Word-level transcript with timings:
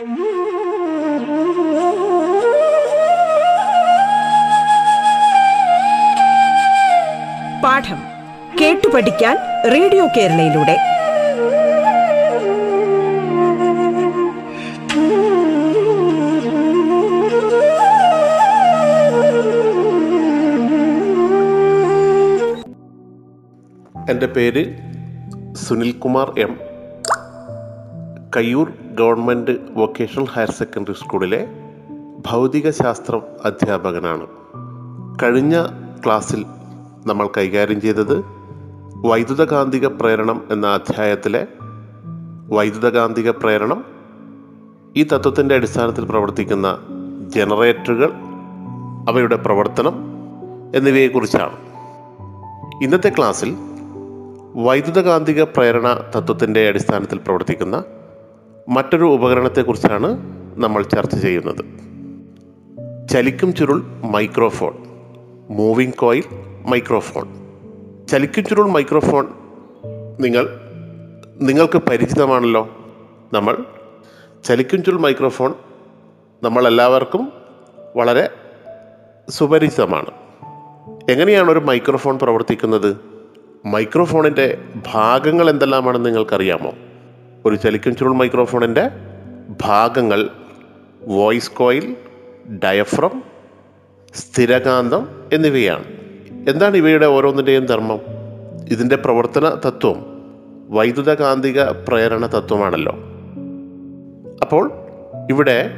പാഠം 0.00 0.08
കേട്ടു 8.60 8.88
പഠിക്കാൻ 8.88 9.36
റേഡിയോ 9.72 10.06
കേരളയിലൂടെ. 10.06 10.76
എന്റെ 24.10 24.26
പേര് 24.26 24.76
Sunilkumar 25.54 26.34
M. 26.38 26.60
Kayyur 28.36 28.79
government 28.90 29.50
vocational 29.76 30.24
higher 30.24 30.50
secondary 30.50 30.92
സ്കൂളിലെ 30.92 31.48
ഭൗതികശാസ്ത്രം 32.30 33.22
അധ്യാപകനാണ്. 33.44 34.26
കഴിഞ്ഞ 35.22 35.66
ക്ലാസ്സിൽ 36.04 36.44
നമ്മൾ 37.06 37.28
കൈകാര്യം 37.36 37.80
ചെയ്തത് 37.80 38.24
വൈദ്യുതകാന്തിക 39.06 39.86
പ്രേരണം 39.86 40.42
എന്ന 40.50 40.66
അധ്യായത്തിലെ 40.66 41.46
വൈദ്യുതകാന്തിക 42.48 43.30
പ്രേരണം. 43.30 43.84
ഈ 44.96 45.02
തത്വത്തിന്റെ 45.02 45.54
അടിസ്ഥാനത്തിൽ 45.54 46.04
പ്രവർത്തിക്കുന്ന 46.04 46.78
ജനറേറ്ററുകൾ 47.28 48.12
അവയുടെ 49.08 49.36
പ്രവർത്തനം 49.36 49.94
എന്നിവയെക്കുറിച്ചാണ്. 50.74 51.56
ഇന്നത്തെ 52.82 53.12
ക്ലാസ്സിൽ 53.18 53.56
വൈദ്യുതകാന്തിക 54.54 55.42
പ്രേരണ 55.42 56.02
തത്വത്തിന്റെ 56.16 56.68
അടിസ്ഥാനത്തിൽ 56.68 57.18
പ്രവർത്തിക്കുന്ന 57.18 57.84
മറ്റൊരു 58.68 59.04
ഉപകരണത്തെക്കുറിച്ചാണ് 59.04 60.18
നമ്മൾ 60.56 60.82
ചർച്ച 60.82 61.14
ചെയ്യുന്നത്. 61.16 61.80
ചലിക്കും 63.08 63.54
ചുരുൾ 63.54 63.82
മൈക്രോഫോൺ. 63.86 64.72
Moving 65.50 65.94
coil 65.94 66.24
microphone. 66.66 67.28
ചലിക്കും 68.06 68.44
ചുരുൾ 68.44 68.68
മൈക്രോഫോൺ 68.68 69.28
നിങ്ങൾ 70.20 70.60
നിങ്ങൾക്ക് 71.40 71.78
പരിചിതമാണല്ലോ. 71.78 72.68
നമ്മൾ 73.32 73.64
ചലിക്കും 74.44 74.84
ചുരുൾ 74.84 75.00
മൈക്രോഫോൺ 75.00 75.54
നമ്മളെല്ലാവർക്കും 76.42 77.32
വളരെ 77.96 78.30
സുപരിചിതമാണ്. 79.28 80.10
എങ്ങനെയാണ് 81.10 81.50
ഒരു 81.50 81.58
മൈക്രോഫോൺ 81.58 82.18
പ്രവർത്തിക്കുന്നത്? 82.18 82.96
മൈക്രോഫോണിന്റെ 83.66 84.58
ഭാഗങ്ങൾ 84.92 85.50
എന്തെല്ലാമാണെന്ന് 85.50 86.06
നിങ്ങൾക്കറിയാമോ? 86.06 86.72
ഒരു 87.46 87.56
ചലിക്കും 87.56 87.96
ചുരുൾ 87.96 88.12
മൈക്രോഫോണിന്റെ 88.12 88.90
ഭാഗങ്ങൾ 89.62 90.28
വോയിസ് 91.02 91.50
കോയിൽ 91.50 91.96
ഡയഫ്രം 92.64 93.22
സ്ഥിരകാന്തം 94.14 95.08
എന്നിവയാണ്. 95.32 95.84
എന്താണ് 96.50 96.76
ഇവയുടെ 96.76 97.06
ഓരോന്നിന്റെയും 97.06 97.66
ധർമ്മം? 97.66 98.00
ഇതിന്റെ 98.68 98.96
പ്രവർത്തന 98.96 99.60
തത്വം 99.66 100.22
വൈദ്യുതകാന്തിക 100.68 101.62
പ്രേരണ 101.62 102.26
തത്വമാണല്ലോ. 102.26 102.92
അപ്പോൾ 104.42 104.72
ഇവിടെ 105.30 105.70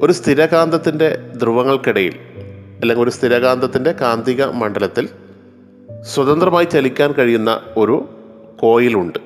ഒരു 0.00 0.12
സ്ഥിരകാന്തത്തിന്റെ 0.12 1.18
ധ്രുവങ്ങൾക്കിടയിൽ 1.36 2.16
അല്ലെങ്കിൽ 2.80 3.04
ഒരു 3.04 3.10
സ്ഥിരകാന്തത്തിന്റെ 3.10 3.92
കാന്തിക 3.92 4.44
മണ്ഡലത്തിൽ 4.44 5.08
സ്വതന്ത്രമായി 6.02 6.64
ചലിക്കാൻ 6.64 7.12
കഴിയുന്ന 7.12 7.60
ഒരു 7.76 8.08
കോയിലുണ്ട്. 8.60 9.18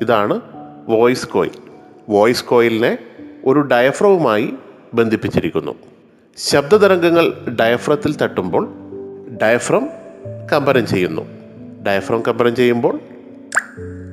ഇതാണ് 0.00 0.40
വോയിസ് 0.88 1.28
കോയിൽ. 1.28 1.50
വോയിസ് 2.08 2.44
കോയിലിനെ 2.44 2.98
ഒരു 3.44 3.60
ഡയഫ്രവുമായി 3.60 4.54
ബന്ധിപ്പിച്ചിരിക്കുന്നു. 4.94 5.72
ശബ്ദതരംഗങ്ങൾ 6.36 7.32
ഡയഫ്രത്തിൽ 7.60 8.16
തട്ടുമ്പോൾ 8.16 8.68
ഡയഫ്രം 9.42 9.88
കമ്പനം 10.52 10.86
ചെയ്യുന്നു. 10.86 11.22
ഡയഫ്രം 11.86 12.22
കമ്പനം 12.28 12.56
ചെയ്യുമ്പോൾ 12.56 13.00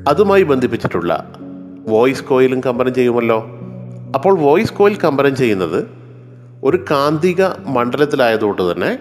അതുമായി 0.08 0.44
ബന്ധിപ്പിച്ചിട്ടുള്ള 0.44 1.34
വോയിസ് 1.88 2.24
കോയിലും 2.24 2.62
കമ്പനം 2.62 2.94
ചെയ്യുമല്ലോ. 2.94 3.46
അപ്പോൾ 4.16 4.40
വോയിസ് 4.40 4.74
കോയിൽ 4.74 4.96
കമ്പനം 4.96 5.36
ചെയ്യുന്നത് 5.36 5.88
ഒരു 6.64 6.86
കാന്തിക 6.92 7.46
മണ്ഡലത്തിലായതുകൊണ്ട് 7.66 8.72
തന്നെ 8.72 9.00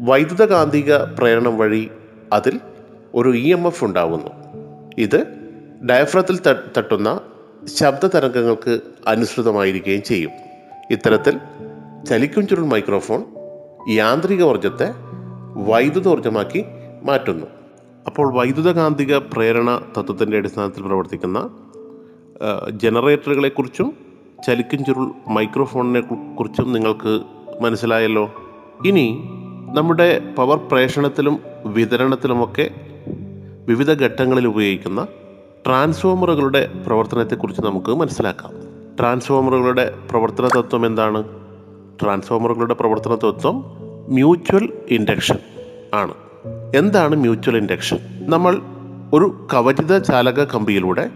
വൈദ്യുത 0.00 0.44
കാന്തിക 0.44 0.96
പ്രേരണം 0.96 1.58
വഴി 1.58 1.90
അതിൽ 2.32 2.60
ഒരു 3.14 3.28
ഇ 3.28 3.52
എം 3.52 3.66
എഫ് 3.66 3.84
ഉണ്ടാവുന്നു. 3.84 4.30
ഇത് 4.98 5.43
ഡയഫ്രത്തിൽ 5.90 6.38
തട്ടുന്ന 6.78 7.20
ശബ്ദ 7.78 8.06
തരംഗങ്ങൾക്ക് 8.06 8.80
അനുസൃതമായിരിക്കുകയും 9.06 10.02
ചെയ്യും. 10.02 10.30
ഇത്തരത്തിൽ 10.90 11.34
ചലിക്കും 12.08 12.46
ചുരുൾ 12.46 12.66
മൈക്രോഫോൺ 12.66 13.24
യാന്ത്രിക 13.90 14.42
ഊർജത്തെ 14.42 14.88
വൈദ്യുതോർജമാക്കി 15.70 16.64
മാറ്റുന്നു. 17.02 17.46
അപ്പോൾ 18.06 18.34
വൈദ്യുതകാന്തിക 18.34 19.16
പ്രേരണ 19.16 19.80
തത്വത്തിന്റെ 19.98 20.36
അടിസ്ഥാനത്തിൽ 20.36 20.82
പ്രവർത്തിക്കുന്ന 20.82 21.50
ജനറേറ്ററുകളെക്കുറിച്ചും 22.70 23.96
ചലിക്കും 24.46 24.84
ചുരുൾ 24.84 25.12
മൈക്രോഫോണിനെ 25.28 26.00
കുറിച്ചും 26.38 26.72
നിങ്ങൾക്ക് 26.72 27.12
മനസ്സിലായല്ലോ. 27.60 28.24
ഇനി 28.86 29.06
നമ്മുടെ 29.76 30.08
പവർ 30.38 30.56
പ്രേഷണത്തിലും 30.56 31.38
വിതരണത്തിലുമൊക്കെ 31.66 32.70
വിവിധ 33.68 33.90
ഘട്ടങ്ങളിൽ 34.02 34.46
ഉപയോഗിക്കുന്ന 34.46 35.06
ട്രാൻസ്ഫോമറുകളുടെ 35.66 36.70
പ്രവർത്തനത്തെക്കുറിച്ച് 36.86 37.62
നമുക്ക് 37.62 37.90
മനസ്സിലാക്കാം. 37.90 38.50
ട്രാൻസ്ഫോമറുകളുടെ 39.00 39.94
പ്രവർത്തന 40.10 40.46
തത്വം 40.46 40.86
എന്താണ്? 40.86 41.24
ട്രാൻസ്ഫോമറുകളുടെ 42.02 42.74
പ്രവർത്തന 42.74 43.14
തത്വം 43.14 43.64
മ്യൂച്വൽ 44.08 44.72
ഇൻഡക്ഷൻ 44.90 45.38
ആണ്. 45.94 46.14
എന്താണ് 46.74 47.16
മ്യൂച്വൽ 47.16 47.56
ഇൻഡക്ഷൻ? 47.56 47.98
നമ്മൾ 48.20 48.60
ഒരു 49.14 49.48
കവചിത 49.54 49.98
ചാലക 49.98 50.44
കമ്പിയിലൂടെ 50.44 51.10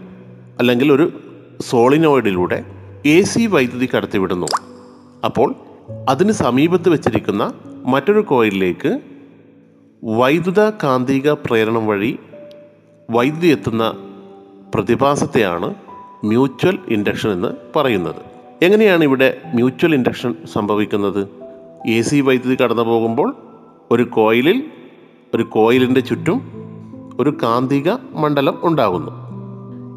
അല്ലെങ്കിൽ 0.59 0.93
ഒരു 0.93 1.11
സോളിനോയിഡിലൂടെ 1.61 2.65
എ 3.05 3.21
സി 3.21 3.47
വൈദ്യുതി 3.47 3.89
കടത്തിവിടുന്നു. 3.95 4.47
അപ്പോൾ 5.25 5.55
അതിന് 6.09 6.31
സമീപത്ത് 6.31 6.89
വെച്ചിരിക്കുന്ന 6.89 7.53
മറ്റൊരു 7.85 8.19
കോയിലിലേക്ക് 8.19 8.99
വൈദ്യുത 10.03 10.69
കാന്തിക 10.69 11.31
പ്രേരണം 11.31 11.87
വഴി 11.87 12.19
വൈദ്യുതി 13.09 13.47
എത്തുന്ന 13.47 14.08
പ്രതിഭാസത്തെയാണ് 14.75 15.75
മ്യൂച്വൽ 16.23 16.79
ഇൻഡക്ഷൻ 16.87 17.31
എന്ന് 17.31 17.47
പറയുന്നത്. 17.75 18.21
എങ്ങനെയാണ് 18.61 19.03
ഇവിടെ 19.03 19.41
മ്യൂച്വൽ 19.53 19.93
ഇൻഡക്ഷൻ 19.93 20.35
സംഭവിക്കുന്നത്? 20.53 21.27
എ 21.87 22.01
സി 22.01 22.21
വൈദ്യുതി 22.21 22.63
കടന്നു 22.63 22.83
പോകുമ്പോൾ 22.83 23.35
ഒരു 23.91 24.03
കോയിലിൽ 24.03 24.63
ഒരു 25.33 25.43
കോയിലിന്റെ 25.43 25.99
ചുറ്റും 25.99 26.41
ഒരു 27.19 27.37
കാന്തിക 27.43 27.91
മണ്ഡലം 28.13 28.59
ഉണ്ടാകുന്നു. 28.63 29.11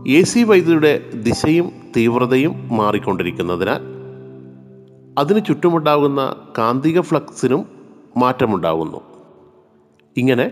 എ 0.09 0.23
സി 0.23 0.41
വൈദ്യുതിയുടെ 0.45 1.11
ദിശയും 1.15 1.73
തീവ്രതയും 1.97 2.77
മാറിക്കൊണ്ടിരിക്കുന്നതിനാൽ 2.77 3.83
അതിന് 5.19 5.45
ചുറ്റുമുണ്ടാകുന്ന 5.45 6.37
കാന്തിക 6.59 7.01
ഫ്ലക്സിനും 7.01 7.67
മാറ്റമുണ്ടാകുന്നു. 8.17 9.01
ഇങ്ങനെ 10.17 10.51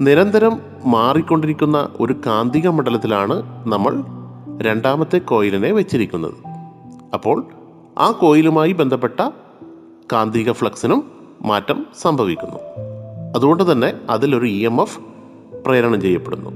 നിരന്തരം 0.00 0.60
മാറിക്കൊണ്ടിരിക്കുന്ന 0.84 1.88
ഒരു 2.00 2.14
കാന്തിക 2.26 2.68
മണ്ഡലത്തിലാണ് 2.68 3.66
നമ്മൾ 3.66 4.04
രണ്ടാമത്തെ 4.62 5.18
കോയിലിനെ 5.18 5.72
വെച്ചിരിക്കുന്നത്. 5.72 6.34
അപ്പോൾ 7.14 7.46
ആ 7.98 8.10
കോയിലുമായി 8.10 8.72
ബന്ധപ്പെട്ട 8.72 9.30
കാന്തിക 10.12 10.52
ഫ്ലക്സിനും 10.52 11.10
മാറ്റം 11.42 11.86
സംഭവിക്കുന്നു. 12.00 12.58
അതുകൊണ്ട് 13.36 13.72
തന്നെ 13.72 13.92
അതിലൊരു 14.10 14.46
ഇ 14.46 14.64
എം 14.64 14.80
എഫ് 14.80 15.00
പ്രേരണം 15.66 16.00
ചെയ്യപ്പെടുന്നു. 16.00 16.50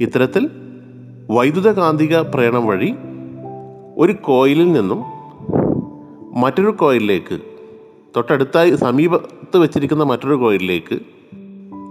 ഇത്തരത്തിൽ 0.00 0.50
വൈദ്യുത 1.30 1.70
കാന്തിക 1.70 2.18
പ്രേരണം 2.18 2.66
വഴി 2.66 2.94
ഒരു 3.96 4.12
കോയിലിൽ 4.12 4.72
നിന്നും 4.72 5.04
മറ്റൊരു 6.40 6.70
കോയിലിലേക്ക് 6.70 7.40
തൊട്ടടുത്തായി 8.16 8.70
സമീപത്ത് 8.70 9.58
വെച്ചിരിക്കുന്ന 9.58 10.04
മറ്റൊരു 10.04 10.34
കോയിലിലേക്ക് 10.34 11.15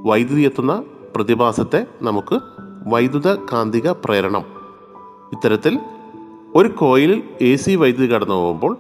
വൈദ്യുതി 0.06 0.42
എത്തുന്ന 0.42 0.84
പ്രതിഭാസത്തെ 1.16 1.88
നമുക്ക് 2.02 2.40
വൈദ്യുത 2.88 3.36
കാന്തിക 3.36 3.92
പ്രേരണം. 3.92 4.46
ഇത്തരത്തിൽ 5.32 5.80
ഒരു 6.56 6.68
കോയിലിൽ 6.68 7.24
എ 7.42 7.56
സി 7.56 7.76
വൈദ്യുതി 7.76 8.14
കടന്നു 8.14 8.36
പോകുമ്പോൾ 8.36 8.78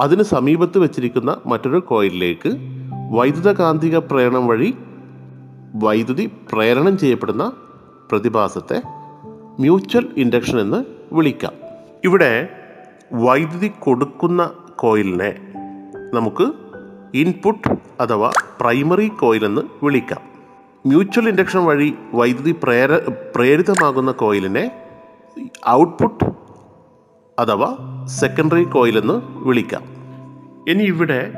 അതിന് 0.00 0.22
സമീപത്ത് 0.22 0.78
വെച്ചിരിക്കുന്ന 0.78 1.36
മറ്റൊരു 1.46 1.78
കോയിലിലേക്ക് 1.78 2.52
വൈദ്യുത 3.10 3.52
കാന്തിക 3.52 3.98
പ്രേരണം 3.98 4.46
വഴി 4.46 4.74
വൈദ്യുതി 5.74 6.30
പ്രേരണം 6.52 6.98
ചെയ്യപ്പെടുന്ന 6.98 7.52
പ്രതിഭാസത്തെ 8.10 8.82
മ്യൂച്വൽ 9.60 10.06
ഇൻഡക്ഷൻ 10.16 10.60
എന്ന് 10.60 10.84
വിളിക്കാം. 11.12 11.52
ഇവിടെ 12.04 12.48
വൈദ്യുതി 13.12 13.70
കൊടുക്കുന്ന 13.78 14.50
കോയിലിനെ 14.76 15.52
നമുക്ക് 16.14 16.52
ഇൻപുട്ട് 17.14 17.68
അഥവാ 18.00 18.30
പ്രൈമറി 18.60 19.08
കോയിൽ 19.08 19.44
എന്ന് 19.44 19.62
വിളിക്കാം. 19.82 20.31
മ്യൂച്വൽ 20.86 21.28
ഇൻഡക്ഷൻ 21.28 21.64
വഴി 21.64 21.94
വൈദ്യുതി 22.12 22.54
പ്രേര 22.62 22.96
പ്രേരിതമാകുന്ന 23.36 24.10
കോയിലിനെ 24.12 24.70
ഔട്ട്പുട്ട് 25.68 26.24
അഥവാ 27.38 27.68
സെക്കൻഡറി 28.06 28.64
കോയിലെന്ന് 28.64 29.16
വിളിക്കാം. 29.48 29.84
ഇനി 30.68 30.82
ഇവിടെ 30.82 31.32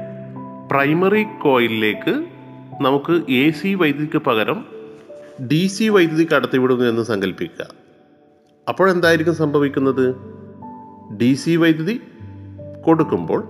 പ്രൈമറി 0.70 1.24
കോയിലിലേക്ക് 1.42 2.24
നമുക്ക് 2.80 3.32
എ 3.32 3.50
സി 3.50 3.74
വൈദ്യുതിക്ക് 3.74 4.18
പകരം 4.18 4.64
ഡി 5.46 5.66
സി 5.66 5.88
വൈദ്യുതി 5.88 6.28
കടത്തിവിടുന്നു 6.32 6.84
എന്ന് 6.84 7.02
സങ്കല്പിക്കുക 7.02 7.66
അപ്പോഴെന്തായിരിക്കും 8.68 9.34
സംഭവിക്കുന്നത്? 9.34 10.14
ഡി 11.16 11.34
സി 11.34 11.56
വൈദ്യുതി 11.56 12.00
കൊടുക്കുമ്പോൾ 12.86 13.40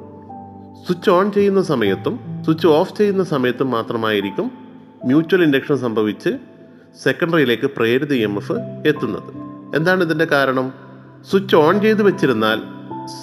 സ്വിച്ച് 0.87 1.11
ഓൺ 1.11 1.33
ചെയ്യുന്ന 1.33 1.63
സമയത്തും 1.63 2.43
സ്വിച്ച് 2.45 2.67
ഓഫ് 2.67 2.97
ചെയ്യുന്ന 2.97 3.25
സമയത്തും 3.25 3.71
മാത്രമായിരിക്കും 3.71 4.64
മ്യൂച്വൽ 5.05 5.43
ഇൻഡക്ഷൻ 5.43 5.79
സംഭവിച്ച് 5.79 6.39
സെക്കൻഡറിയിലേക്ക് 7.03 7.67
പ്രേരിത 7.67 8.13
ഇ 8.13 8.23
എം 8.23 8.37
എഫ് 8.37 8.53
എത്തുന്നത്. 8.87 9.31
എന്താണ് 9.77 10.05
ഇതിന്റെ 10.05 10.25
കാരണം? 10.25 10.73
സ്വിച്ച് 11.31 11.57
ഓൺ 11.57 11.81
ചെയ്ത് 11.81 12.03
വെച്ചിരുന്നാൽ 12.03 12.61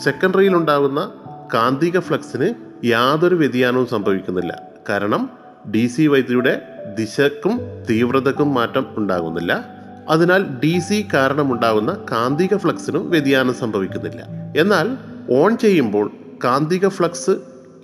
സെക്കൻഡറിയിൽ 0.04 0.56
ഉണ്ടാകുന്ന 0.56 1.12
കാന്തിക 1.54 2.00
ഫ്ലക്സിന് 2.00 2.54
യാതൊരു 2.86 3.36
വ്യതിയാനവും 3.36 3.88
സംഭവിക്കുന്നില്ല. 3.88 4.62
കാരണം 4.90 5.30
ഡി 5.76 5.88
സി 5.88 6.08
വൈദ്യുതിയുടെ 6.08 6.62
ദിശക്കും 7.00 7.60
തീവ്രതക്കും 7.90 8.54
മാറ്റം 8.54 8.86
ഉണ്ടാകുന്നില്ല. 8.98 9.66
അതിനാൽ 10.10 10.46
ഡി 10.64 10.80
സി 10.80 11.08
കാരണമുണ്ടാകുന്ന 11.14 12.06
കാന്തിക 12.12 12.58
ഫ്ലക്സിനും 12.58 13.10
വ്യതിയാനം 13.10 13.54
സംഭവിക്കുന്നില്ല. 13.54 14.22
എന്നാൽ 14.58 14.98
ഓൺ 15.32 15.58
ചെയ്യുമ്പോൾ 15.58 16.12
കാന്തിക 16.44 16.88
ഫ്ലക്സ് 16.88 17.32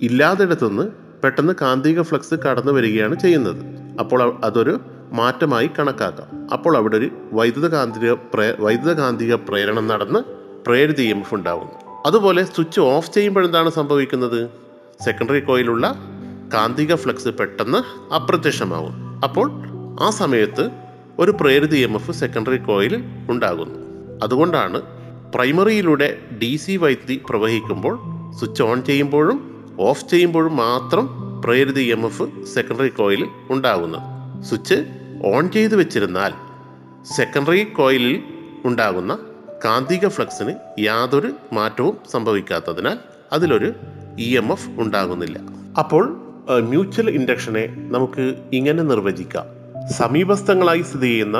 ഇല്ലാത്തിടത്തുനിന്ന് 0.02 0.88
പെട്ടെന്ന് 1.24 1.52
കാന്തിക 1.62 2.02
ഫ്ലക്സ് 2.02 2.34
കടന്നു 2.34 2.72
വരികയാണ് 2.72 3.20
ചെയ്യുന്നത്. 3.20 3.87
അപ്പോൾ 4.00 4.40
അതൊരു 4.44 4.80
മാറ്റമായി 5.12 5.70
കണക്കാക്കാം. 5.78 6.50
അപ്പോൾ 6.52 6.76
അവിടെ 6.76 6.96
ഒരു 6.96 7.10
വൈദ്യുതകാന്തിക 7.32 8.12
പ്രേ 8.12 8.56
വൈദ്യുതകാന്തിക 8.60 9.34
പ്രേരണം 9.34 9.86
നടന്ന് 9.86 10.18
പ്രേരിത 10.66 11.00
ഇ 11.00 11.10
എം 11.10 11.18
എഫ് 11.18 11.34
ഉണ്ടാകുന്നു 11.34 12.02
അതുപോലെ 12.06 12.44
സ്വിച്ച് 12.44 12.80
ഓഫ് 12.80 13.14
ചെയ്യുമ്പോൾ 13.14 13.44
എന്താണ് 13.44 13.70
സംഭവിക്കുന്നത്? 13.70 14.48
സെക്കൻഡറി 15.04 15.40
കോയിലുള്ള 15.40 15.94
കാന്തിക 16.54 16.94
ഫ്ലക്സ് 16.94 17.28
പെട്ടെന്ന് 17.28 18.12
അപ്രത്യക്ഷമാകും 18.14 19.22
അപ്പോൾ 19.24 19.50
ആ 20.00 20.10
സമയത്ത് 20.10 20.70
ഒരു 21.18 21.30
പ്രേരിത 21.30 21.74
ഇ 21.74 21.82
എം 21.82 21.94
എഫ് 21.94 22.12
സെക്കൻഡറി 22.12 22.56
കോയിലിൽ 22.56 23.02
ഉണ്ടാകുന്നു. 23.30 23.78
അതുകൊണ്ടാണ് 24.24 24.82
പ്രൈമറിയിലൂടെ 25.34 26.18
ഡി 26.42 26.56
സി 26.56 26.76
വൈദ്യുതി 26.76 27.22
പ്രവഹിക്കുമ്പോൾ 27.30 27.98
സ്വിച്ച് 28.38 28.62
ഓൺ 28.62 28.82
ചെയ്യുമ്പോഴും 28.82 29.38
ഓഫ് 29.80 30.08
ചെയ്യുമ്പോഴും 30.08 30.56
മാത്രം 30.56 31.27
പ്രേരിത 31.40 31.78
ഇ 31.78 31.90
എം 31.90 32.04
എഫ് 32.06 32.26
സെക്കൻഡറി 32.54 32.88
കോയിലിൽ 32.88 33.28
ഉണ്ടാകുന്നത്. 33.50 34.02
സ്വിച്ച് 34.42 34.76
ഓൺ 35.24 35.50
ചെയ്ത് 35.50 35.76
വെച്ചിരുന്നാൽ 35.76 36.32
സെക്കൻഡറി 37.16 37.64
കോയിലിൽ 37.64 38.22
ഉണ്ടാകുന്ന 38.64 39.18
കാന്തിക 39.64 40.08
ഫ്ലക്സിന് 40.08 40.52
യാതൊരു 40.80 41.30
മാറ്റവും 41.52 41.96
സംഭവിക്കാത്തതിനാൽ 42.12 42.98
അതിലൊരു 43.32 43.72
ഇ 44.18 44.36
എം 44.36 44.52
എഫ് 44.52 44.68
ഉണ്ടാകുന്നില്ല 44.80 45.38
അപ്പോൾ 45.78 46.04
മ്യൂച്വൽ 46.60 47.10
ഇൻഡക്ഷനെ 47.10 47.64
നമുക്ക് 47.76 48.34
ഇങ്ങനെ 48.52 48.82
നിർവചിക്കാം. 48.82 49.46
സമീപസ്ഥങ്ങളായി 49.92 50.82
സ്ഥിതി 50.82 51.06
ചെയ്യുന്ന 51.06 51.38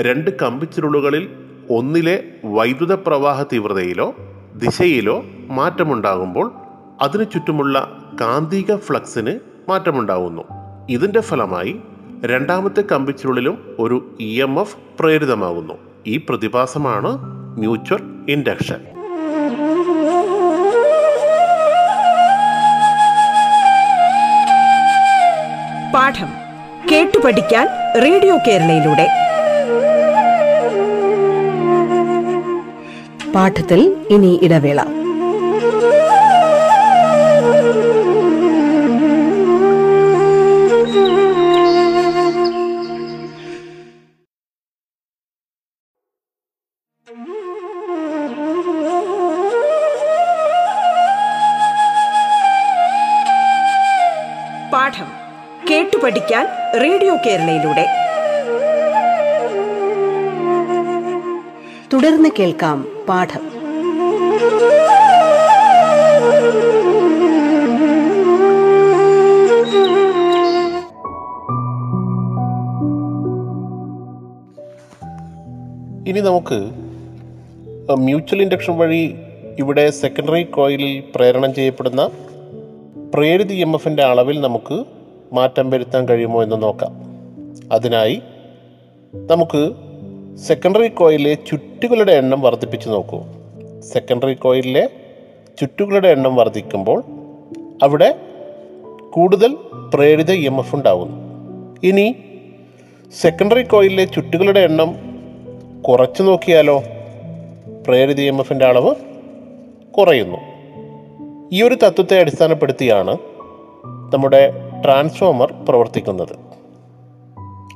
രണ്ട് 0.00 0.30
കമ്പിച്ചുരുളുകളിൽ 0.42 1.24
ഒന്നിലെ 1.70 2.16
വൈദ്യുത 2.44 2.92
പ്രവാഹ 2.92 3.42
തീവ്രതയിലോ 3.42 4.14
ദിശയിലോ 4.56 5.22
മാറ്റമുണ്ടാകുമ്പോൾ 5.50 6.52
അതിനു 7.00 7.24
ചുറ്റുമുള്ള 7.24 7.76
കാന്തിക 8.20 8.76
ഫ്ലക്സിന് 8.76 9.38
മാറ്റമുണ്ടാവുന്നു. 9.68 10.42
ഇതിന്റെ 10.90 11.20
ഫലമായി 11.20 11.76
രണ്ടാമത്തെ 12.24 12.82
കമ്പിച്ചുരുളിലും 12.92 13.76
ഒരു 13.78 14.16
ഇ 14.20 14.40
എം 14.40 14.60
എഫ് 14.60 14.76
പ്രേരിതമാകുന്നു 15.00 15.74
ഈ 16.06 16.16
പ്രതിഭാസമാണ് 16.16 17.18
മ്യൂച്വൽ 17.58 18.02
ഇൻഡക്ഷൻ. 18.28 18.80
പാഠം 25.94 26.30
കേട്ടു 26.92 27.18
പഠിക്കാൻ 27.18 27.66
റേഡിയോ 28.04 28.36
കേരളയിലൂടെ. 28.46 29.08
പാഠത്തിൽ 33.32 34.06
ഇനി 34.10 34.40
ഇടവേള. 34.42 34.99
റേഡിയോ 56.82 57.16
കേരളയിലൂടെ. 57.26 57.86
തുടർന്ന് 61.92 62.28
കേൾക്കാം 62.38 62.86
പാഠം. 63.08 63.44
ഇനി 76.08 76.20
നമുക്ക് 76.20 76.70
മ്യൂച്വൽ 77.92 78.42
ഇൻഡക്ഷൻ 78.42 78.78
വഴി 78.78 79.14
ഇവിടെ 79.58 79.90
സെക്കൻഡറി 79.90 80.42
കോയിലിൽ 80.42 81.02
പ്രേരണം 81.14 81.54
ചെയ്യപ്പെടുന്ന 81.54 82.10
പ്രേരിത 83.14 83.52
എം 83.52 83.74
എഫിന്റെ 83.74 84.02
അളവിൽ 84.02 84.40
നമുക്ക് 84.40 84.99
മാറ്റം 85.32 85.70
വരുത്താൻ 85.70 86.08
കഴിയുമോ 86.08 86.42
എന്ന് 86.42 86.62
നോക്കാം. 86.62 86.96
അതിനായി 87.72 88.22
നമുക്ക് 89.30 89.72
സെക്കൻഡറി 90.38 90.88
കോയിലിലെ 90.88 91.34
ചുറ്റുകളുടെ 91.34 92.12
എണ്ണം 92.12 92.40
വർദ്ധിപ്പിച്ച് 92.40 92.88
നോക്കൂ. 92.88 93.22
സെക്കൻഡറി 93.80 94.34
കോയിലിലെ 94.34 94.90
ചുറ്റുകളുടെ 95.60 96.08
എണ്ണം 96.08 96.36
വർദ്ധിക്കുമ്പോൾ 96.36 97.02
അവിടെ 97.82 98.18
കൂടുതൽ 99.10 99.56
പ്രേരിത 99.94 100.30
ഇ 100.30 100.46
എം 100.46 100.58
എഫ് 100.58 100.74
ഉണ്ടാകുന്നു 100.74 101.16
ഇനി 101.82 102.14
സെക്കൻഡറി 103.20 103.62
കോയിലിലെ 103.62 104.04
ചുറ്റുകളുടെ 104.04 104.60
എണ്ണം 104.60 104.94
കുറച്ചു 105.82 106.22
നോക്കിയാലോ? 106.22 106.82
പ്രേരിത 107.86 108.20
ഇ 108.20 108.26
എം 108.26 108.38
എഫിന്റെ 108.38 108.64
അളവ് 108.64 108.94
കുറയുന്നു. 109.98 110.36
ഈ 111.52 111.62
ഒരു 111.62 111.74
തത്വത്തെ 111.74 112.20
അടിസ്ഥാനപ്പെടുത്തിയാണ് 112.20 113.16
നമ്മുടെ 114.14 114.69
ട്രാൻസ്ഫോമർ 114.84 115.52
പ്രവർത്തിക്കുന്നത്. 115.68 116.28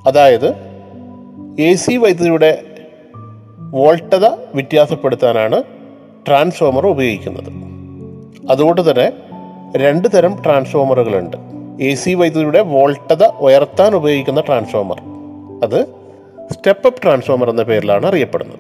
അതായത് 0.07 0.75
എ 1.59 1.75
സി 1.75 1.97
വൈദ്യുതിയുടെ 1.97 2.63
വോൾട്ടത 3.59 4.27
വ്യത്യാസപ്പെടുത്താനാണ് 4.27 5.63
ട്രാൻസ്ഫോമർ 6.29 6.87
ഉപയോഗിക്കുന്നത്. 6.87 7.53
അതുകൊണ്ട് 8.51 8.91
തന്നെ 8.91 9.13
രണ്ട് 9.77 10.09
തരം 10.15 10.43
ട്രാൻസ്ഫോമറുകളുണ്ട്. 10.45 11.37
എ 11.81 11.95
സി 11.95 12.15
വൈദ്യുതിയുടെ 12.15 12.63
വോൾട്ടത 12.63 13.25
ഉയർത്താൻ 13.25 13.95
ഉപയോഗിക്കുന്ന 13.95 14.41
ട്രാൻസ്ഫോമർ. 14.41 15.03
അത് 15.63 15.87
സ്റ്റെപ്പ് 16.53 16.87
അപ്പ് 16.87 17.03
ട്രാൻസ്ഫോമർ 17.03 17.51
എന്ന 17.51 17.63
പേരിലാണ് 17.63 18.07
അറിയപ്പെടുന്നത്. 18.07 18.59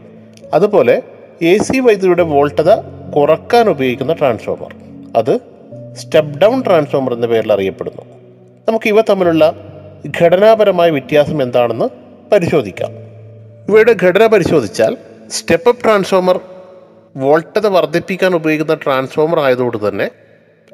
അതുപോലെ 0.54 1.02
എ 1.42 1.58
സി 1.58 1.78
വൈദ്യുതിയുടെ 1.78 2.22
വോൾട്ടത 2.22 2.74
കുറയ്ക്കാൻ 3.16 3.68
ഉപയോഗിക്കുന്ന 3.68 4.12
ട്രാൻസ്ഫോമർ. 4.12 4.74
അത് 5.16 5.38
സ്റ്റെപ്പ് 5.94 6.38
ഡൗൺ 6.38 6.64
ട്രാൻസ്ഫോമർ 6.64 7.14
എന്ന 7.14 7.26
പേരിൽ 7.26 7.52
അറിയപ്പെടുന്നു. 7.52 8.13
നമുക്ക് 8.68 8.88
ഇവ 8.88 9.00
തമ്മിലുള്ള 9.00 9.44
ഘടനാപരമായ 10.20 10.90
വ്യത്യാസം 10.90 11.42
എന്താണെന്ന് 11.42 11.88
പരിശോധിക്കാം. 12.32 12.92
ഇവയുടെ 13.68 13.96
ഘടന 14.02 14.26
പരിശോധിച്ചാൽ 14.26 14.96
സ്റ്റെപ്പ് 15.30 15.68
അപ്പ് 15.68 15.84
ട്രാൻസ്ഫോമർ 15.84 16.40
വോൾട്ടത 17.16 17.66
വർദ്ധിപ്പിക്കാൻ 17.66 18.34
ഉപയോഗിക്കുന്ന 18.34 18.74
ട്രാൻസ്ഫോമർ 18.74 19.40
ആയതുകൊണ്ട് 19.40 19.88
തന്നെ 19.88 20.10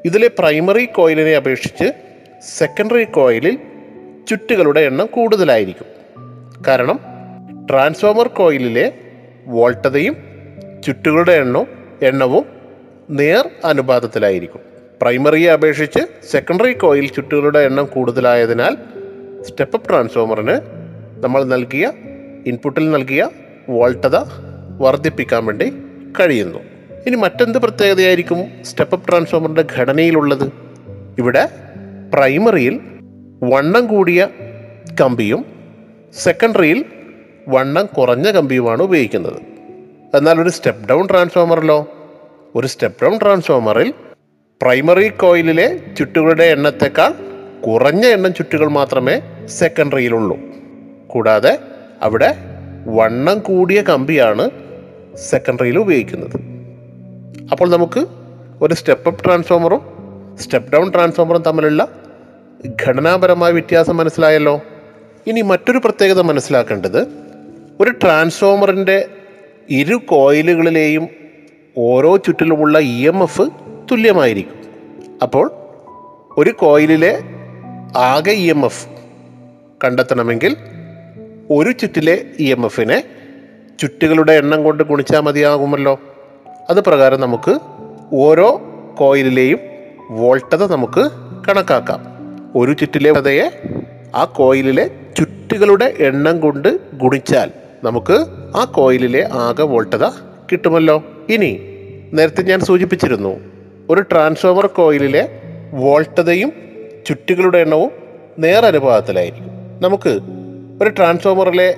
ഇതിലെ 0.05 0.27
പ്രൈമറി 0.27 0.85
കോയിലിനെ 0.85 1.35
അപേക്ഷിച്ച് 1.35 1.87
സെക്കൻഡറി 2.57 3.03
കോയിലിൽ 3.03 3.57
ചുറ്റുകളുടെ 4.29 4.79
എണ്ണം 4.79 5.05
കൂടുതലായിരിക്കും. 5.05 5.87
കാരണം 6.67 6.99
ട്രാൻസ്ഫോമർ 7.69 8.27
കോയിലിലെ 8.27 8.93
വോൾട്ടതയും 9.47 10.15
ചുറ്റുകളുടെ 10.85 11.31
എണ്ണവും 11.31 11.67
എണ്ണവും 12.01 12.45
നേർ 13.09 13.49
അനുപാതത്തിലായിരിക്കും. 13.65 14.70
പ്രൈമറിയെ 15.01 15.51
അപേക്ഷിച്ച് 15.51 15.99
സെക്കൻഡറി 16.31 16.73
കോയിൽ 16.73 17.07
ചുറ്റുകളുടെ 17.07 17.59
എണ്ണം 17.59 17.85
കൂടുതലായതിനാൽ 17.85 18.77
സ്റ്റെപ്പ് 19.41 19.77
അപ്പ് 19.77 19.89
ട്രാൻസ്ഫോമറിന് 19.89 20.61
നമ്മൾ 21.23 21.43
നൽകിയ 21.43 21.91
ഇൻപുട്ടിൽ 22.47 22.91
നൽകിയ 22.91 23.29
വോൾട്ടത 23.69 24.17
വർദ്ധിപ്പിക്കാൻ 24.81 25.45
വേണ്ടി 25.45 25.73
കഴിയുന്നു. 26.19 26.59
ഇനി 27.07 27.15
മറ്റെന്ത് 27.15 27.57
പ്രത്യേകതയായിരിക്കും 27.57 28.63
സ്റ്റെപ്പ് 28.65 28.95
അപ്പ് 28.95 29.07
ട്രാൻസ്ഫോമറിന്റെ 29.07 29.65
ഘടനയിലുള്ളത്? 29.75 30.51
ഇവിടെ 31.19 31.49
പ്രൈമറിയിൽ 32.13 32.79
വണ്ണം 33.43 33.87
കൂടിയ 33.87 34.27
കമ്പിയും 35.01 35.45
സെക്കൻഡറിയിൽ 36.13 36.85
വണ്ണം 37.47 37.85
കുറഞ്ഞ 37.85 38.31
കമ്പിയുമാണ് 38.31 38.83
ഉപയോഗിക്കുന്നത്. 38.83 39.39
എന്നാൽ 40.17 40.41
ഒരു 40.41 40.49
സ്റ്റെപ്പ് 40.49 40.89
ഡൗൺ 40.89 41.07
ട്രാൻസ്ഫോമറിലോ 41.07 41.87
ഒരു 42.55 42.67
സ്റ്റെപ്പ് 42.67 43.05
ഡൗൺ 43.05 43.19
ട്രാൻസ്ഫോമറിൽ 43.19 43.93
പ്രൈമറി 44.61 45.09
കോയിലിലെ 45.09 45.79
ചുറ്റുകളുടെ 45.97 46.43
എണ്ണത്തേക്കാൾ 46.43 47.11
കുറഞ്ഞ 47.67 48.05
എണ്ണം 48.05 48.33
ചുറ്റുകൾ 48.33 48.67
മാത്രമേ 48.67 49.21
സെക്കൻഡറിയിലുള്ളൂ. 49.45 50.37
കൂടാതെ 51.07 51.59
അവിടെ 52.01 52.35
വണ്ണം 52.87 53.39
കൂടിയ 53.39 53.81
കമ്പിയാണ് 53.81 54.51
സെക്കൻഡറിയിൽ 55.29 55.77
ഉപയോഗിക്കുന്നത്. 55.79 56.37
അപ്പോൾ 57.51 57.69
നമുക്ക് 57.69 58.01
ഒരു 58.61 58.73
സ്റ്റെപ്പ് 58.73 59.09
അപ്പ് 59.09 59.25
ട്രാൻസ്ഫോമറും 59.25 59.81
സ്റ്റെപ്പ് 60.39 60.71
ഡൗൺ 60.71 60.91
ട്രാൻസ്ഫോമറും 60.91 61.41
തമ്മിലുള്ള 61.41 61.87
ഘടനാപരമായ 62.83 63.51
വ്യത്യാസം 63.51 63.97
മനസ്സിലായല്ലോ? 63.97 64.61
ഇനി 65.27 65.41
മറ്റൊരു 65.41 65.77
പ്രത്യേകത 65.77 66.21
മനസ്സിലാക്കേണ്ടത് 66.21 67.01
ഒരു 67.81 67.89
ട്രാൻസ്ഫോമറിന്റെ 67.89 69.05
ഇരു 69.69 69.95
കോയിലുകളിലെയും 69.95 71.07
ഓരോ 71.77 72.17
ചുറ്റിലുമുള്ള 72.17 72.79
ഇ 72.79 73.07
എം 73.07 73.23
എഫ് 73.23 73.49
തുല്യമായിരിക്കും. 73.91 74.55
അപ്പോൾ 75.21 75.51
ഒരു 76.37 76.49
കോയിലിലെ 76.49 77.21
ആകെ 77.97 78.31
ഇ 78.31 78.49
എം 78.49 78.65
എഫ് 78.65 78.87
കണ്ടെത്തണമെങ്കിൽ 79.83 80.57
ഒരു 81.49 81.71
ചുറ്റിലെ 81.71 82.23
ഇ 82.39 82.51
എം 82.51 82.65
എഫിനെ 82.65 83.03
ചുറ്റുകളുടെ 83.79 84.31
എണ്ണം 84.31 84.63
കൊണ്ട് 84.63 84.83
ഗുണിച്ചാൽ 84.83 85.19
മതിയാകുമല്ലോ. 85.19 85.99
അത് 86.69 86.83
പ്രകാരം 86.83 87.21
നമുക്ക് 87.21 87.59
ഓരോ 88.13 88.61
കോയിലിലെയും 88.97 89.59
വോൾട്ടത 90.09 90.71
നമുക്ക് 90.71 91.11
കണക്കാക്കാം. 91.47 91.99
ഒരു 92.55 92.73
ചുറ്റിലെ 92.73 93.11
വതയെ 93.11 93.61
ആ 94.15 94.25
കോയിലിലെ 94.25 94.91
ചുറ്റുകളുടെ 95.17 95.93
എണ്ണം 95.99 96.39
കൊണ്ട് 96.39 96.79
ഗുണിച്ചാൽ 96.93 97.51
നമുക്ക് 97.83 98.25
ആ 98.55 98.65
കോയിലിലെ 98.65 99.29
ആകെ 99.33 99.63
വോൾട്ടത 99.63 100.05
കിട്ടുമല്ലോ. 100.51 101.03
ഇനി 101.29 101.59
നേരത്തെ 102.13 102.41
ഞാൻ 102.41 102.59
സൂചിപ്പിച്ചിരുന്നു 102.59 103.50
ഒരു 103.91 104.01
ട്രാൻസ്ഫോമർ 104.01 104.65
കോയിലിലെ 104.75 105.23
വോൾട്ടതയും 105.73 106.51
ചുറ്റുകളുടെ 107.05 107.59
എണ്ണവും 107.59 107.91
നേരനുപാതത്തിലായിരിക്കും 108.39 109.47
നമുക്ക് 109.81 110.13
ഒരു 110.81 110.89
ട്രാൻസ്ഫോമറിലെ 110.89 111.69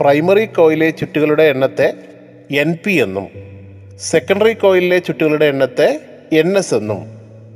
പ്രൈമറി 0.00 0.44
കോയിലെ 0.56 0.90
ചുറ്റുകളുടെ 0.90 1.44
എണ്ണത്തെ 1.44 1.88
എൻ 2.58 2.70
പി 2.84 2.94
എന്നും 2.98 3.26
സെക്കൻഡറി 4.10 4.54
കോയിലിലെ 4.54 4.98
ചുറ്റുകളുടെ 4.98 5.46
എണ്ണത്തെ 5.46 5.88
എൻ 6.32 6.50
എസ് 6.56 6.74
എന്നും 6.74 7.00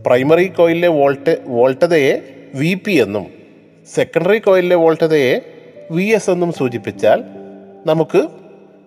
പ്രൈമറി 0.07 0.47
കോയിലിലെ 0.49 0.89
വോൾട്ട് 0.89 1.33
വോൾട്ടതയെ 1.49 2.15
വി 2.55 2.75
പി 2.87 2.95
എന്നും 2.97 3.27
സെക്കൻഡറി 3.89 4.39
കോയിലിലെ 4.39 4.77
വോൾട്ടതയെ 4.77 5.35
വി 5.91 6.07
എസ് 6.11 6.31
എന്നും 6.31 6.51
സൂചിപ്പിച്ചാൽ 6.53 7.21
നമുക്ക് 7.87 8.21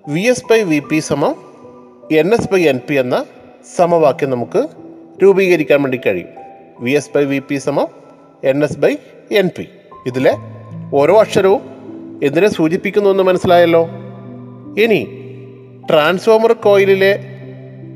V 0.05 0.23
S 0.23 0.47
by 0.49 0.59
V 0.63 0.79
P 0.89 0.99
സമം 0.99 1.33
N 2.13 2.29
S 2.33 2.49
by 2.51 2.61
N 2.63 2.79
P 2.89 2.95
എന്ന 2.95 3.17
സമവാക്യം 3.77 4.29
നമുക്ക് 4.29 4.61
രൂപീകരിക്കാൻ 5.23 5.81
വേണ്ടി 5.81 5.99
കഴിയും. 6.05 6.27
V 6.79 6.91
S 6.91 7.11
by 7.15 7.23
V 7.23 7.39
P 7.39 7.55
സമം 7.55 7.87
N 8.43 8.63
S 8.63 8.77
by 8.77 8.95
N 9.31 9.49
P 9.57 9.67
ഇതിലെ 10.07 10.33
ഓരോ 10.93 11.19
അക്ഷരവും 11.19 11.61
എന്തിനെ 12.23 12.49
സൂചിപ്പിക്കുന്നു 12.49 13.09
എന്ന് 13.09 13.23
മനസ്സിലായല്ലോ? 13.23 13.87
ഇനി 14.79 15.07
ട്രാൻസ്ഫോമർ 15.89 16.53
കോയിലിലെ 16.53 17.19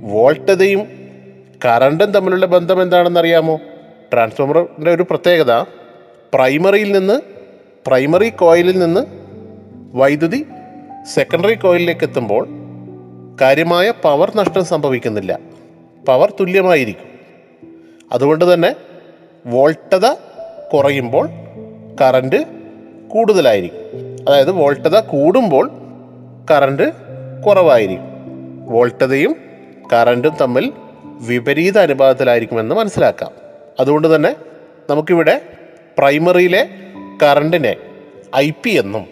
വോൾട്ടതയും 0.04 0.88
കറണ്ടും 1.66 2.12
തമ്മിലുള്ള 2.12 2.46
ബന്ധം 2.46 2.82
എന്താണെന്ന് 2.82 3.20
അറിയാമോ? 3.20 3.60
ട്രാൻസ്ഫോമറിന്റെ 4.14 4.92
ഒരു 4.92 5.04
പ്രത്യേകത 5.04 5.54
പ്രൈമറിയിൽ 6.34 6.92
നിന്ന് 6.92 7.22
പ്രൈമറി 7.88 8.30
കോയിലിൽ 8.30 8.80
നിന്ന് 8.80 9.02
വൈദ്യുതി 9.98 10.46
സെക്കൻഡറി 11.14 11.54
കോയിലിലേക്ക് 11.54 12.04
എത്തുമ്പോൾ 12.04 12.48
കാര്യമായ 13.42 13.92
പവർ 13.92 14.32
നഷ്ടം 14.36 14.66
സംഭവിക്കുന്നില്ല. 14.66 15.40
പവർ 16.08 16.34
തുല്യമായിരിക്കും. 16.40 17.09
അതുകൊണ്ട് 18.12 18.54
തന്നെ 18.54 18.76
വോൾട്ടത 19.46 20.14
കുറയുമ്പോൾ 20.74 21.30
കറണ്ട് 22.02 22.46
കൂടുതലായിരിക്കും. 23.08 24.16
അതായത് 24.28 24.52
വോൾട്ടത 24.52 25.00
കൂടുമ്പോൾ 25.00 25.72
കറണ്ട് 26.52 26.92
കുറവായിരിക്കും. 27.46 28.06
വോൾട്ടതയും 28.66 29.36
കറണ്ടും 29.94 30.36
തമ്മിൽ 30.42 30.74
വിപരീത 31.04 31.78
അനുപാതത്തിലായിരിക്കുമെന്ന് 31.78 32.76
മനസ്സിലാക്കാം. 32.76 33.32
അതുകൊണ്ട് 33.80 34.16
തന്നെ 34.16 34.36
നമുക്കിവിടെ 34.90 35.42
പ്രൈമറിയിലെ 35.98 36.70
കറണ്ടിനെ 37.24 37.76
ഐ 38.36 38.52
പി 38.64 38.70
എന്നും 38.70 39.06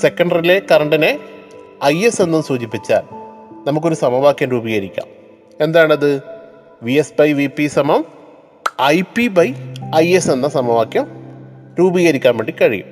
സെക്കൻഡറിയിലെ 0.00 0.62
കറണ്ടിനെ 0.70 1.18
ഐ 1.84 2.00
എസ് 2.00 2.22
എന്നും 2.22 2.42
സൂചിപ്പിച്ചാൽ 2.42 3.02
നമുക്കൊരു 3.66 3.94
സമവാക്യം 3.94 4.50
രൂപീകരിക്കാം. 4.50 5.06
എന്താണത്? 5.60 6.22
V 6.82 6.92
S 6.92 7.12
by 7.18 7.32
V 7.32 7.46
P 7.46 7.66
സമം 7.66 8.21
I 8.82 9.02
P 9.02 9.28
by 9.28 9.54
I 9.96 10.14
S 10.14 10.30
എന്ന 10.30 10.48
സമവാക്യം 10.48 11.06
രൂപീകരിക്കാൻ 11.78 12.36
വേണ്ടി 12.36 12.52
കഴിയും. 12.52 12.86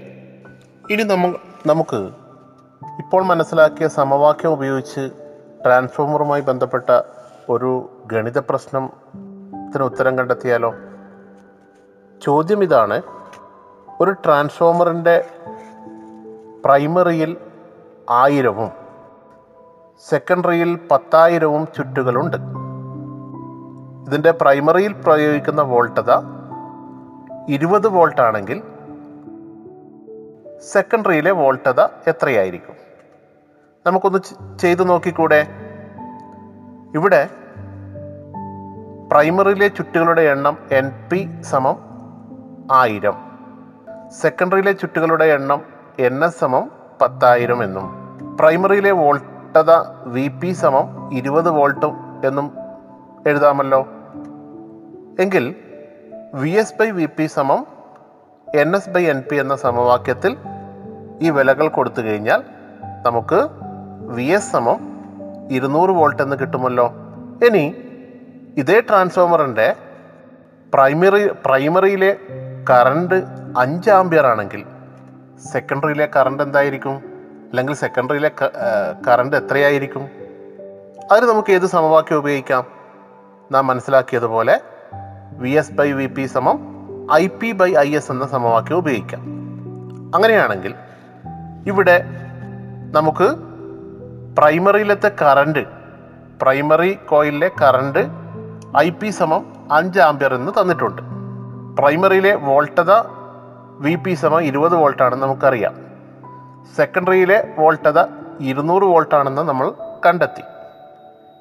ഇനി 0.90 1.02
നമ്മ 1.02 1.34
നമുക്ക് 1.66 2.10
ഇപ്പോൾ 2.98 3.24
മനസ്സിലാക്കിയ 3.24 3.88
സമവാക്യം 3.88 4.52
ഉപയോഗിച്ച് 4.52 5.10
ട്രാൻസ്ഫോമറുമായി 5.64 6.40
ബന്ധപ്പെട്ട 6.40 7.00
ഒരു 7.48 7.90
ഗണിത 8.06 8.38
പ്രശ്നത്തിന് 8.38 9.82
ഉത്തരം 9.82 10.18
കണ്ടെത്തിയാലോ? 10.18 10.74
ചോദ്യം 12.22 12.62
ഇതാണ് 12.62 13.02
ഒരു 14.00 14.10
ട്രാൻസ്ഫോമറിന്റെ 14.10 15.24
പ്രൈമറിയിൽ 16.64 17.36
ആയിരവും 18.10 18.70
സെക്കൻഡറിയിൽ 20.08 20.78
പത്തായിരവും 20.90 21.68
ചുറ്റുകളുണ്ട്. 21.76 22.59
ഇതിന്റെ 24.10 24.30
പ്രൈമറിയിൽ 24.30 24.92
പ്രയോഗിക്കുന്ന 24.92 25.62
വോൾട്ടത 25.62 26.12
ഇരുപത് 27.48 27.88
വോൾട്ട് 27.88 28.20
ആണെങ്കിൽ 28.20 28.62
സെക്കൻഡറിയിലെ 30.72 31.30
വോൾട്ടത 31.30 31.80
എത്രയായിരിക്കും? 31.80 32.74
നമുക്കൊന്ന് 33.86 34.18
ചെയ്തു 34.58 34.82
നോക്കിക്കൂടെ? 34.82 35.46
ഇവിടെ 36.94 37.28
പ്രൈമറിയിലെ 39.12 39.68
ചുറ്റുകളുടെ 39.68 40.22
എണ്ണം 40.22 40.58
എൻ 40.72 40.90
പി 41.12 41.42
സമം 41.42 41.76
ആയിരം. 42.72 43.14
സെക്കൻഡറിയിലെ 44.08 44.72
ചുറ്റുകളുടെ 44.72 45.24
എണ്ണം 45.24 45.62
എൻ 45.98 46.24
എസ് 46.24 46.40
സമം 46.40 46.70
പത്തായിരം 47.00 47.64
എന്നും 47.64 47.86
പ്രൈമറിയിലെ 48.40 48.90
വോൾട്ടത 48.90 49.70
വി 50.04 50.28
പി 50.28 50.52
സമം 50.52 51.14
ഇരുപത് 51.14 51.50
വോൾട്ടും 51.50 51.96
എന്നും 52.24 52.52
എഴുതാമല്ലോ. 53.26 53.86
എങ്കിൽ 55.22 55.54
V 56.34 56.50
S 56.50 56.74
by 56.78 56.90
V 56.90 57.06
P 57.06 57.26
സമം 57.26 57.66
N 58.54 58.76
S 58.76 58.90
by 58.90 59.02
N 59.04 59.22
P 59.30 59.36
എന്ന 59.36 59.56
സമവാക്യത്തിൽ 59.56 60.36
ഈ 61.22 61.30
വിലകൾ 61.30 61.68
കൊടുത്തു 61.68 62.00
കഴിഞ്ഞാൽ 62.02 62.40
നമുക്ക് 63.06 63.40
വി 64.16 64.22
എസ് 64.22 64.52
സമം 64.52 64.78
ഇരുന്നൂറ് 65.50 65.90
വോൾട്ട് 65.90 66.22
എന്ന് 66.22 66.36
കിട്ടുമല്ലോ. 66.36 66.86
ഇനി 67.46 67.64
ഇതേ 68.56 68.80
ട്രാൻസ്ഫോമറിന്റെ 68.80 69.74
പ്രൈമറി 70.74 71.28
പ്രൈമറിയിലെ 71.46 72.16
കറണ്ട് 72.70 73.16
അഞ്ച് 73.58 73.90
ആംബിയർ 73.90 74.26
ആണെങ്കിൽ 74.26 74.64
സെക്കൻഡറിയിലെ 75.52 76.08
കറണ്ട് 76.16 76.42
എന്തായിരിക്കും? 76.42 76.96
അല്ലെങ്കിൽ 77.50 77.74
സെക്കൻഡറിയിലെ 77.74 78.30
കറണ്ട് 79.08 79.36
എത്രയായിരിക്കും? 79.36 80.04
അതിന് 81.12 81.26
നമുക്ക് 81.26 81.52
ഏത് 81.52 81.66
സമവാക്യം 81.76 82.18
ഉപയോഗിക്കാം? 82.18 82.64
നാം 83.52 83.66
മനസ്സിലാക്കിയതുപോലെ 83.66 84.60
V 85.40 85.50
S 85.50 85.72
by 85.72 85.92
V 85.92 86.06
P 86.06 86.26
സമം 86.26 86.58
I 87.12 87.26
P 87.26 87.52
by 87.52 87.74
I 87.74 87.96
S 87.96 88.12
എന്ന 88.12 88.26
സമവാക്യം 88.26 88.76
ഉപയോഗിക്കാം. 88.76 89.20
അങ്ങനെയാണെങ്കിൽ 90.14 90.74
ഇവിടെ 91.66 92.04
നമുക്ക് 92.92 93.34
പ്രൈമറിയിലത്തെ 94.38 95.10
കറണ്ട് 95.22 95.64
പ്രൈമറി 96.42 96.98
കോയിലിലെ 97.08 97.50
കറണ്ട് 97.62 98.06
ഐ 98.78 98.90
പി 98.90 99.10
സമം 99.10 99.68
അഞ്ച് 99.72 100.00
ആംബിയർ 100.00 100.34
എന്ന് 100.34 100.52
തന്നിട്ടുണ്ട്. 100.60 101.02
പ്രൈമറിയിലെ 101.80 102.34
വോൾട്ടത 102.34 102.92
വി 103.78 103.94
പി 103.94 104.14
സമം 104.14 104.42
ഇരുപത് 104.42 104.74
വോൾട്ടാണെന്ന് 104.74 105.26
നമുക്കറിയാം. 105.26 105.74
സെക്കൻഡറിയിലെ 106.76 107.54
വോൾട്ടത 107.58 107.98
ഇരുന്നൂറ് 108.40 108.82
വോൾട്ടാണെന്ന് 108.82 109.42
നമ്മൾ 109.42 109.72
കണ്ടെത്തി. 110.06 110.42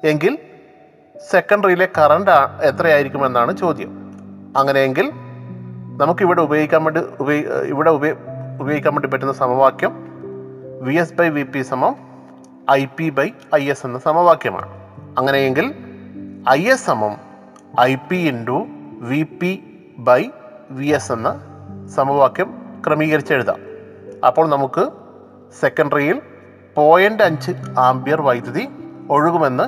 എങ്കിൽ 0.06 0.38
സെക്കൻഡറിയിലെ 1.28 1.88
കറണ്ട് 1.98 2.30
എത്രയായിരിക്കുമെന്നാണ് 2.62 3.56
ചോദ്യം. 3.56 3.90
അങ്ങനെയെങ്കിൽ 4.56 5.10
നമുക്കിവിടെ 5.96 6.42
ഉപയോഗിക്കാൻ 6.42 6.84
വേണ്ടി 6.84 7.00
ഉപയോഗി 7.00 7.46
ഇവിടെ 7.46 7.90
ഉപയോഗി 7.90 8.18
ഉപയോഗിക്കാൻ 8.60 8.94
വേണ്ടി 8.94 9.08
പറ്റുന്ന 9.08 9.32
സമവാക്യം 9.32 9.92
V 10.82 10.94
S 10.94 11.14
by 11.14 11.28
V 11.28 11.42
P 11.42 11.62
സമം 11.62 11.96
I 12.70 12.84
P 12.84 13.10
by 13.10 13.30
I 13.54 13.70
S 13.70 13.86
എന്ന 13.86 13.98
സമവാക്യമാണ്. 13.98 14.68
അങ്ങനെയെങ്കിൽ 15.18 15.74
ഐ 16.48 16.64
എസ് 16.64 16.86
സമം 16.86 17.16
I 17.80 17.94
P 17.94 18.16
into 18.16 18.66
V 19.00 19.22
P 19.22 19.82
by 19.98 20.30
V 20.70 20.86
S 20.86 21.12
എന്ന 21.12 21.40
സമവാക്യം 21.94 22.54
ക്രമീകരിച്ചെഴുതാം 22.86 23.60
അപ്പോൾ 24.26 24.48
നമുക്ക് 24.48 24.90
സെക്കൻഡറിയിൽ 25.60 26.22
പോയിന്റ് 26.74 27.22
അഞ്ച് 27.22 27.52
ആംബിയർ 27.78 28.20
വൈദ്യുതി 28.20 28.68
ഒഴുകുമെന്ന് 29.10 29.64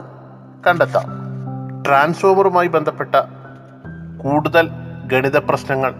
കണ്ടെത്താം. 0.68 1.21
ട്രാൻസ്ഫോമറുമായി 1.86 2.66
ബന്ധപ്പെട്ട 2.66 3.14
കൂടുതൽ 4.22 4.70
ഗണിത 5.06 5.38
പ്രശ്നങ്ങൾ 5.38 5.94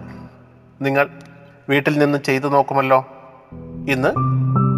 നിങ്ങൾ 0.83 1.09
വീട്ടിൽ 1.69 1.99
നിന്ന് 1.99 2.19
ചെയ്തു 2.19 2.49
നോക്കുമല്ലോ. 2.49 3.07
ഇന്ന് 3.89 4.09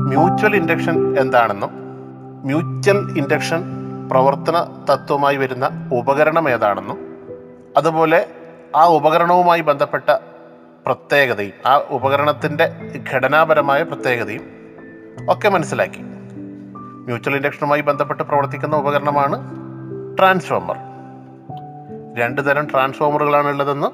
മ്യൂച്വൽ 0.09 0.57
ഇൻഡക്ഷൻ 0.57 1.19
എന്താണെന്നും 1.19 1.71
മ്യൂച്വൽ 2.45 3.19
ഇൻഡക്ഷൻ 3.19 3.63
പ്രവർത്തന 4.11 4.85
തത്വമായി 4.91 5.37
വരുന്ന 5.37 5.91
ഉപകരണം 5.93 6.51
ഏതാണെന്നും 6.51 6.99
അതുപോലെ 7.77 8.27
ആ 8.77 8.87
ഉപകരണവുമായി 8.87 9.61
ബന്ധപ്പെട്ട 9.61 10.11
പ്രത്യേകതയും 10.87 11.53
ആ 11.67 11.83
ഉപകരണത്തിന്റെ 11.91 12.93
ഘടനാപരമായ 13.13 13.83
പ്രത്യേകതയും 13.83 14.43
ഒക്കെ 15.31 15.49
മനസ്സിലാക്കി. 15.49 16.01
മ്യൂച്വൽ 17.07 17.37
ഇൻഡക്ഷനുമായി 17.37 17.81
ബന്ധപ്പെട്ട് 17.81 18.23
പ്രവർത്തിക്കുന്ന 18.23 18.77
ഉപകരണമാണ് 18.77 19.65
ട്രാൻസ്ഫോമർ. 20.19 20.94
രണ്ട് 22.15 22.47
തരം 22.47 22.67
ട്രാൻസ്ഫോമറുകളാണ് 22.71 23.49
ഉള്ളതെന്ന് 23.49 23.87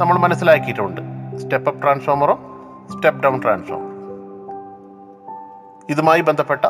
നമ്മൾ 0.00 0.16
മനസ്സിലാക്കിയിട്ടുണ്ട്. 0.18 1.00
സ്റ്റെപ്പ് 1.36 1.68
അപ്പ് 1.68 1.82
ട്രാൻസ്ഫോമറും 1.82 2.38
സ്റ്റെപ്പ് 2.92 3.22
ഡൗൺ 3.22 3.42
ട്രാൻസ്ഫോമറും 3.42 3.94
ഇതുമായി 5.88 6.20
ബന്ധപ്പെട്ട 6.20 6.64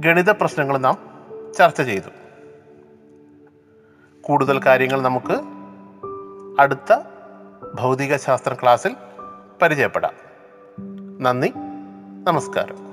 ഗണിത 0.00 0.30
പ്രശ്നങ്ങൾ 0.30 0.78
നാം 0.78 0.98
ചർച്ച 1.58 1.82
ചെയ്തു. 1.82 2.10
കൂടുതൽ 4.20 4.60
കാര്യങ്ങൾ 4.66 5.02
നമുക്ക് 5.02 5.40
അടുത്ത 6.60 7.00
ഭൗതിക 7.74 8.16
ശാസ്ത്ര 8.16 8.54
ക്ലാസ്സിൽ 8.54 8.96
പരിചയപ്പെടാം. 9.62 10.12
നന്ദി 11.20 11.52
നമസ്കാരം. 12.24 12.92